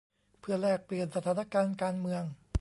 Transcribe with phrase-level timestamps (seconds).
[0.41, 2.23] เพื่อแลกเปลี่ยนสถานการณ์การเมือง